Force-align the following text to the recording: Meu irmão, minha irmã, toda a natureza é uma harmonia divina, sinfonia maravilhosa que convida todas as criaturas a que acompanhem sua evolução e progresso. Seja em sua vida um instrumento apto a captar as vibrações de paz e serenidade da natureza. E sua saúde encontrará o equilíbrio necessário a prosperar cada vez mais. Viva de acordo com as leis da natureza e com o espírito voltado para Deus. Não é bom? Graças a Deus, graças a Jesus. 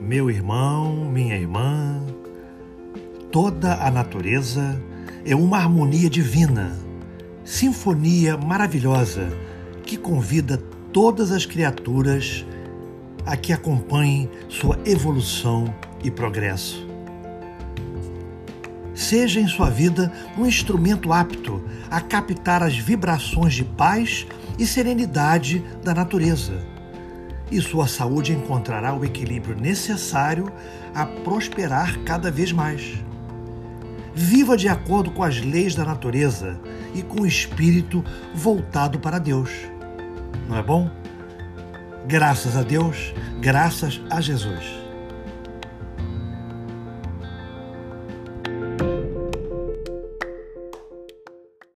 Meu 0.00 0.30
irmão, 0.30 1.10
minha 1.10 1.36
irmã, 1.36 2.00
toda 3.32 3.74
a 3.74 3.90
natureza 3.90 4.80
é 5.24 5.34
uma 5.34 5.58
harmonia 5.58 6.08
divina, 6.08 6.78
sinfonia 7.44 8.36
maravilhosa 8.36 9.28
que 9.82 9.96
convida 9.96 10.62
todas 10.92 11.32
as 11.32 11.44
criaturas 11.44 12.46
a 13.26 13.36
que 13.36 13.52
acompanhem 13.52 14.30
sua 14.48 14.78
evolução 14.86 15.74
e 16.02 16.12
progresso. 16.12 16.86
Seja 18.94 19.40
em 19.40 19.48
sua 19.48 19.68
vida 19.68 20.12
um 20.38 20.46
instrumento 20.46 21.12
apto 21.12 21.60
a 21.90 22.00
captar 22.00 22.62
as 22.62 22.76
vibrações 22.76 23.54
de 23.54 23.64
paz 23.64 24.26
e 24.58 24.64
serenidade 24.64 25.62
da 25.82 25.92
natureza. 25.92 26.77
E 27.50 27.60
sua 27.60 27.86
saúde 27.86 28.32
encontrará 28.32 28.94
o 28.94 29.04
equilíbrio 29.04 29.56
necessário 29.56 30.52
a 30.94 31.06
prosperar 31.06 31.98
cada 32.00 32.30
vez 32.30 32.52
mais. 32.52 33.02
Viva 34.14 34.56
de 34.56 34.68
acordo 34.68 35.10
com 35.10 35.22
as 35.22 35.40
leis 35.40 35.74
da 35.74 35.84
natureza 35.84 36.58
e 36.94 37.02
com 37.02 37.22
o 37.22 37.26
espírito 37.26 38.04
voltado 38.34 38.98
para 38.98 39.18
Deus. 39.18 39.50
Não 40.48 40.56
é 40.56 40.62
bom? 40.62 40.90
Graças 42.06 42.56
a 42.56 42.62
Deus, 42.62 43.14
graças 43.40 44.00
a 44.10 44.20
Jesus. 44.20 44.87